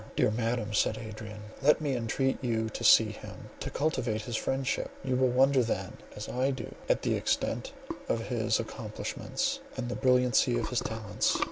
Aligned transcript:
"Dear 0.15 0.31
Madam," 0.31 0.73
said 0.73 0.97
Adrian, 0.97 1.41
"let 1.61 1.79
me 1.79 1.95
entreat 1.95 2.39
you 2.43 2.69
to 2.71 2.83
see 2.83 3.11
him, 3.11 3.51
to 3.59 3.69
cultivate 3.69 4.23
his 4.23 4.35
friendship. 4.35 4.89
You 5.03 5.15
will 5.15 5.27
wonder 5.29 5.61
then, 5.61 5.95
as 6.15 6.27
I 6.27 6.49
do, 6.49 6.73
at 6.89 7.03
the 7.03 7.13
extent 7.13 7.71
of 8.09 8.29
his 8.29 8.59
accomplishments, 8.59 9.59
and 9.77 9.89
the 9.89 9.95
brilliancy 9.95 10.57
of 10.57 10.69
his 10.69 10.79
talents." 10.79 11.37